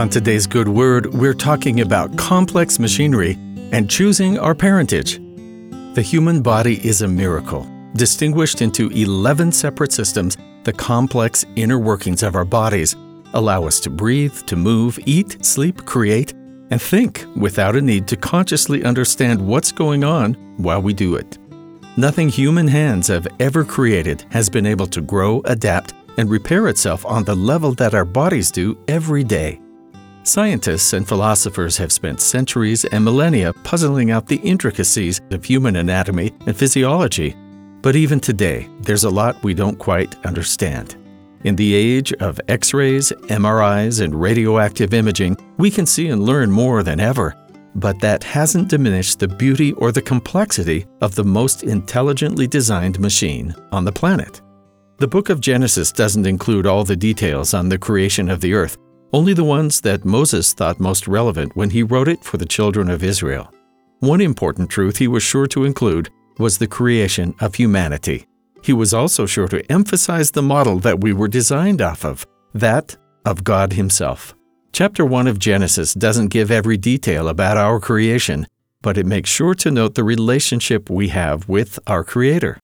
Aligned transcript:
On 0.00 0.08
today's 0.08 0.46
Good 0.46 0.66
Word, 0.66 1.12
we're 1.12 1.34
talking 1.34 1.82
about 1.82 2.16
complex 2.16 2.78
machinery 2.78 3.32
and 3.70 3.90
choosing 3.90 4.38
our 4.38 4.54
parentage. 4.54 5.16
The 5.94 6.00
human 6.00 6.40
body 6.40 6.82
is 6.82 7.02
a 7.02 7.06
miracle. 7.06 7.70
Distinguished 7.92 8.62
into 8.62 8.88
11 8.88 9.52
separate 9.52 9.92
systems, 9.92 10.38
the 10.64 10.72
complex 10.72 11.44
inner 11.54 11.78
workings 11.78 12.22
of 12.22 12.34
our 12.34 12.46
bodies 12.46 12.96
allow 13.34 13.66
us 13.66 13.78
to 13.80 13.90
breathe, 13.90 14.34
to 14.46 14.56
move, 14.56 14.98
eat, 15.04 15.44
sleep, 15.44 15.84
create, 15.84 16.32
and 16.70 16.80
think 16.80 17.26
without 17.36 17.76
a 17.76 17.82
need 17.82 18.08
to 18.08 18.16
consciously 18.16 18.82
understand 18.84 19.46
what's 19.46 19.70
going 19.70 20.02
on 20.02 20.32
while 20.56 20.80
we 20.80 20.94
do 20.94 21.16
it. 21.16 21.36
Nothing 21.98 22.30
human 22.30 22.68
hands 22.68 23.08
have 23.08 23.28
ever 23.38 23.64
created 23.64 24.24
has 24.30 24.48
been 24.48 24.64
able 24.64 24.86
to 24.86 25.02
grow, 25.02 25.42
adapt, 25.44 25.92
and 26.16 26.30
repair 26.30 26.68
itself 26.68 27.04
on 27.04 27.24
the 27.24 27.36
level 27.36 27.72
that 27.72 27.92
our 27.92 28.06
bodies 28.06 28.50
do 28.50 28.78
every 28.88 29.24
day. 29.24 29.60
Scientists 30.30 30.92
and 30.92 31.08
philosophers 31.08 31.76
have 31.76 31.90
spent 31.90 32.20
centuries 32.20 32.84
and 32.84 33.04
millennia 33.04 33.52
puzzling 33.64 34.12
out 34.12 34.28
the 34.28 34.36
intricacies 34.36 35.20
of 35.32 35.44
human 35.44 35.74
anatomy 35.74 36.32
and 36.46 36.56
physiology. 36.56 37.34
But 37.82 37.96
even 37.96 38.20
today, 38.20 38.68
there's 38.82 39.02
a 39.02 39.10
lot 39.10 39.42
we 39.42 39.54
don't 39.54 39.76
quite 39.76 40.14
understand. 40.24 40.94
In 41.42 41.56
the 41.56 41.74
age 41.74 42.12
of 42.20 42.40
X 42.46 42.72
rays, 42.72 43.10
MRIs, 43.22 44.02
and 44.02 44.14
radioactive 44.14 44.94
imaging, 44.94 45.36
we 45.58 45.68
can 45.68 45.84
see 45.84 46.10
and 46.10 46.22
learn 46.22 46.48
more 46.48 46.84
than 46.84 47.00
ever. 47.00 47.36
But 47.74 47.98
that 47.98 48.22
hasn't 48.22 48.68
diminished 48.68 49.18
the 49.18 49.26
beauty 49.26 49.72
or 49.72 49.90
the 49.90 50.00
complexity 50.00 50.86
of 51.00 51.16
the 51.16 51.24
most 51.24 51.64
intelligently 51.64 52.46
designed 52.46 53.00
machine 53.00 53.52
on 53.72 53.84
the 53.84 53.90
planet. 53.90 54.40
The 54.98 55.08
book 55.08 55.28
of 55.28 55.40
Genesis 55.40 55.90
doesn't 55.90 56.26
include 56.26 56.66
all 56.66 56.84
the 56.84 56.94
details 56.94 57.52
on 57.52 57.68
the 57.68 57.78
creation 57.78 58.30
of 58.30 58.40
the 58.40 58.54
earth, 58.54 58.78
only 59.12 59.34
the 59.34 59.44
ones 59.44 59.80
that 59.80 60.04
Moses 60.04 60.52
thought 60.52 60.78
most 60.78 61.08
relevant 61.08 61.56
when 61.56 61.70
he 61.70 61.82
wrote 61.82 62.08
it 62.08 62.22
for 62.24 62.36
the 62.36 62.46
children 62.46 62.88
of 62.88 63.02
Israel. 63.02 63.52
One 63.98 64.20
important 64.20 64.70
truth 64.70 64.96
he 64.96 65.08
was 65.08 65.22
sure 65.22 65.46
to 65.48 65.64
include 65.64 66.10
was 66.38 66.58
the 66.58 66.66
creation 66.66 67.34
of 67.40 67.54
humanity. 67.54 68.26
He 68.62 68.72
was 68.72 68.94
also 68.94 69.26
sure 69.26 69.48
to 69.48 69.64
emphasize 69.70 70.30
the 70.30 70.42
model 70.42 70.78
that 70.80 71.00
we 71.00 71.12
were 71.12 71.28
designed 71.28 71.82
off 71.82 72.04
of, 72.04 72.26
that 72.54 72.96
of 73.24 73.44
God 73.44 73.72
Himself. 73.72 74.34
Chapter 74.72 75.04
1 75.04 75.26
of 75.26 75.38
Genesis 75.38 75.92
doesn't 75.94 76.28
give 76.28 76.50
every 76.50 76.76
detail 76.76 77.28
about 77.28 77.56
our 77.56 77.80
creation, 77.80 78.46
but 78.80 78.96
it 78.96 79.06
makes 79.06 79.28
sure 79.28 79.54
to 79.54 79.70
note 79.70 79.96
the 79.96 80.04
relationship 80.04 80.88
we 80.88 81.08
have 81.08 81.48
with 81.48 81.78
our 81.86 82.04
Creator. 82.04 82.58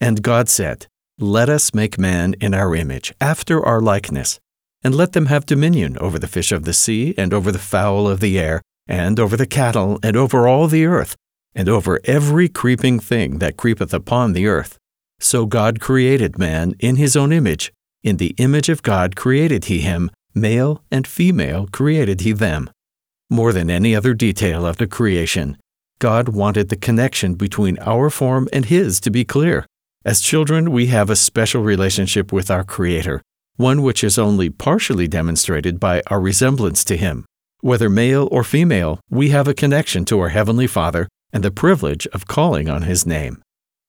And 0.00 0.22
God 0.22 0.48
said, 0.48 0.86
Let 1.18 1.48
us 1.48 1.72
make 1.74 1.98
man 1.98 2.34
in 2.40 2.52
our 2.52 2.74
image, 2.76 3.14
after 3.20 3.64
our 3.64 3.80
likeness 3.80 4.38
and 4.82 4.94
let 4.94 5.12
them 5.12 5.26
have 5.26 5.46
dominion 5.46 5.98
over 5.98 6.18
the 6.18 6.28
fish 6.28 6.52
of 6.52 6.64
the 6.64 6.72
sea, 6.72 7.14
and 7.18 7.34
over 7.34 7.50
the 7.50 7.58
fowl 7.58 8.06
of 8.06 8.20
the 8.20 8.38
air, 8.38 8.62
and 8.86 9.18
over 9.18 9.36
the 9.36 9.46
cattle, 9.46 9.98
and 10.02 10.16
over 10.16 10.46
all 10.46 10.66
the 10.66 10.86
earth, 10.86 11.16
and 11.54 11.68
over 11.68 12.00
every 12.04 12.48
creeping 12.48 13.00
thing 13.00 13.38
that 13.38 13.56
creepeth 13.56 13.92
upon 13.92 14.32
the 14.32 14.46
earth. 14.46 14.78
So 15.20 15.46
God 15.46 15.80
created 15.80 16.38
man 16.38 16.74
in 16.78 16.96
his 16.96 17.16
own 17.16 17.32
image. 17.32 17.72
In 18.02 18.18
the 18.18 18.34
image 18.38 18.68
of 18.68 18.82
God 18.82 19.16
created 19.16 19.64
he 19.64 19.80
him, 19.80 20.10
male 20.34 20.82
and 20.90 21.06
female 21.06 21.66
created 21.72 22.20
he 22.20 22.32
them. 22.32 22.70
More 23.28 23.52
than 23.52 23.68
any 23.68 23.94
other 23.94 24.14
detail 24.14 24.64
of 24.64 24.76
the 24.76 24.86
creation, 24.86 25.58
God 25.98 26.28
wanted 26.28 26.68
the 26.68 26.76
connection 26.76 27.34
between 27.34 27.78
our 27.80 28.08
form 28.08 28.48
and 28.52 28.66
his 28.66 29.00
to 29.00 29.10
be 29.10 29.24
clear. 29.24 29.66
As 30.04 30.20
children, 30.20 30.70
we 30.70 30.86
have 30.86 31.10
a 31.10 31.16
special 31.16 31.62
relationship 31.62 32.32
with 32.32 32.50
our 32.50 32.62
Creator, 32.62 33.20
one 33.58 33.82
which 33.82 34.04
is 34.04 34.18
only 34.18 34.48
partially 34.48 35.08
demonstrated 35.08 35.80
by 35.80 36.00
our 36.06 36.20
resemblance 36.20 36.84
to 36.84 36.96
Him. 36.96 37.26
Whether 37.60 37.90
male 37.90 38.28
or 38.30 38.44
female, 38.44 39.00
we 39.10 39.30
have 39.30 39.48
a 39.48 39.52
connection 39.52 40.04
to 40.06 40.20
our 40.20 40.28
Heavenly 40.28 40.68
Father 40.68 41.08
and 41.32 41.42
the 41.42 41.50
privilege 41.50 42.06
of 42.12 42.28
calling 42.28 42.70
on 42.70 42.82
His 42.82 43.04
name. 43.04 43.42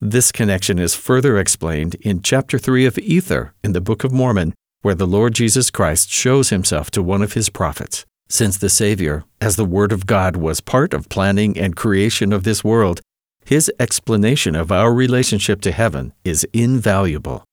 This 0.00 0.32
connection 0.32 0.80
is 0.80 0.96
further 0.96 1.38
explained 1.38 1.94
in 2.00 2.22
chapter 2.22 2.58
3 2.58 2.86
of 2.86 2.98
Ether 2.98 3.54
in 3.62 3.72
the 3.72 3.80
Book 3.80 4.02
of 4.02 4.10
Mormon, 4.10 4.52
where 4.80 4.96
the 4.96 5.06
Lord 5.06 5.32
Jesus 5.32 5.70
Christ 5.70 6.10
shows 6.10 6.50
Himself 6.50 6.90
to 6.90 7.02
one 7.02 7.22
of 7.22 7.34
His 7.34 7.48
prophets. 7.48 8.04
Since 8.28 8.58
the 8.58 8.68
Savior, 8.68 9.22
as 9.40 9.54
the 9.54 9.64
Word 9.64 9.92
of 9.92 10.06
God, 10.06 10.36
was 10.36 10.60
part 10.60 10.92
of 10.92 11.08
planning 11.08 11.56
and 11.56 11.76
creation 11.76 12.32
of 12.32 12.42
this 12.42 12.64
world, 12.64 13.00
His 13.44 13.70
explanation 13.78 14.56
of 14.56 14.72
our 14.72 14.92
relationship 14.92 15.60
to 15.60 15.70
heaven 15.70 16.12
is 16.24 16.44
invaluable. 16.52 17.44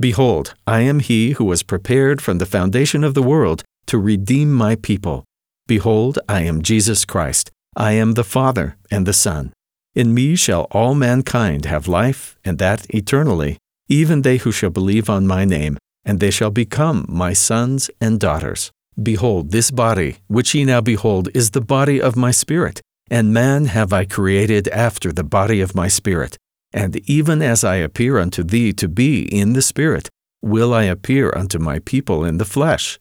Behold, 0.00 0.54
I 0.66 0.80
am 0.80 1.00
he 1.00 1.32
who 1.32 1.44
was 1.44 1.62
prepared 1.62 2.22
from 2.22 2.38
the 2.38 2.46
foundation 2.46 3.04
of 3.04 3.12
the 3.12 3.22
world 3.22 3.62
to 3.86 3.98
redeem 3.98 4.50
my 4.50 4.74
people. 4.76 5.24
Behold, 5.66 6.18
I 6.26 6.40
am 6.40 6.62
Jesus 6.62 7.04
Christ. 7.04 7.50
I 7.76 7.92
am 7.92 8.14
the 8.14 8.24
Father 8.24 8.78
and 8.90 9.06
the 9.06 9.12
Son. 9.12 9.52
In 9.94 10.14
me 10.14 10.36
shall 10.36 10.62
all 10.70 10.94
mankind 10.94 11.66
have 11.66 11.86
life, 11.86 12.38
and 12.44 12.58
that 12.58 12.86
eternally, 12.94 13.58
even 13.88 14.22
they 14.22 14.38
who 14.38 14.52
shall 14.52 14.70
believe 14.70 15.10
on 15.10 15.26
my 15.26 15.44
name, 15.44 15.76
and 16.02 16.18
they 16.18 16.30
shall 16.30 16.50
become 16.50 17.04
my 17.06 17.34
sons 17.34 17.90
and 18.00 18.18
daughters. 18.18 18.70
Behold, 19.00 19.50
this 19.50 19.70
body, 19.70 20.16
which 20.28 20.54
ye 20.54 20.64
now 20.64 20.80
behold, 20.80 21.28
is 21.34 21.50
the 21.50 21.60
body 21.60 22.00
of 22.00 22.16
my 22.16 22.30
spirit, 22.30 22.80
and 23.10 23.34
man 23.34 23.66
have 23.66 23.92
I 23.92 24.06
created 24.06 24.66
after 24.68 25.12
the 25.12 25.24
body 25.24 25.60
of 25.60 25.74
my 25.74 25.88
spirit. 25.88 26.38
And 26.72 26.96
even 27.08 27.42
as 27.42 27.64
I 27.64 27.76
appear 27.76 28.18
unto 28.18 28.42
thee 28.44 28.72
to 28.74 28.88
be 28.88 29.22
in 29.22 29.54
the 29.54 29.62
Spirit, 29.62 30.08
will 30.42 30.72
I 30.72 30.84
appear 30.84 31.32
unto 31.34 31.58
my 31.58 31.80
people 31.80 32.24
in 32.24 32.38
the 32.38 32.44
flesh. 32.44 32.98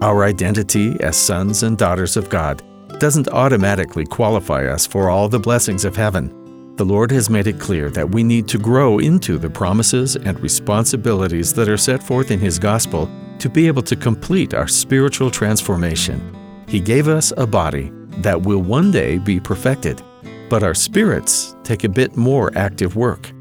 Our 0.00 0.24
identity 0.24 0.96
as 1.00 1.16
sons 1.16 1.62
and 1.62 1.76
daughters 1.76 2.16
of 2.16 2.30
God 2.30 2.62
doesn't 3.00 3.28
automatically 3.28 4.04
qualify 4.04 4.66
us 4.66 4.86
for 4.86 5.10
all 5.10 5.28
the 5.28 5.40
blessings 5.40 5.84
of 5.84 5.96
heaven. 5.96 6.74
The 6.76 6.84
Lord 6.84 7.10
has 7.10 7.30
made 7.30 7.46
it 7.46 7.60
clear 7.60 7.90
that 7.90 8.10
we 8.10 8.22
need 8.22 8.48
to 8.48 8.58
grow 8.58 8.98
into 8.98 9.38
the 9.38 9.50
promises 9.50 10.16
and 10.16 10.38
responsibilities 10.40 11.52
that 11.54 11.68
are 11.68 11.76
set 11.76 12.02
forth 12.02 12.30
in 12.30 12.38
His 12.38 12.58
gospel 12.58 13.10
to 13.38 13.48
be 13.48 13.66
able 13.66 13.82
to 13.82 13.96
complete 13.96 14.54
our 14.54 14.68
spiritual 14.68 15.30
transformation. 15.30 16.36
He 16.68 16.80
gave 16.80 17.08
us 17.08 17.32
a 17.36 17.46
body 17.46 17.92
that 18.18 18.40
will 18.40 18.62
one 18.62 18.90
day 18.90 19.18
be 19.18 19.40
perfected 19.40 20.02
but 20.48 20.62
our 20.62 20.74
spirits 20.74 21.56
take 21.62 21.84
a 21.84 21.88
bit 21.88 22.16
more 22.16 22.52
active 22.56 22.96
work. 22.96 23.32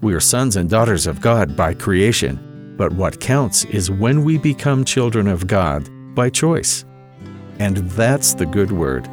We 0.00 0.14
are 0.14 0.20
sons 0.20 0.56
and 0.56 0.68
daughters 0.68 1.06
of 1.06 1.20
God 1.20 1.56
by 1.56 1.74
creation, 1.74 2.74
but 2.76 2.92
what 2.92 3.20
counts 3.20 3.64
is 3.66 3.90
when 3.90 4.24
we 4.24 4.38
become 4.38 4.84
children 4.84 5.28
of 5.28 5.46
God 5.46 5.88
by 6.14 6.30
choice. 6.30 6.84
And 7.58 7.76
that's 7.90 8.34
the 8.34 8.46
good 8.46 8.72
word. 8.72 9.06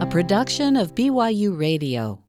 A 0.00 0.06
production 0.10 0.76
of 0.76 0.94
BYU 0.94 1.58
Radio. 1.58 2.25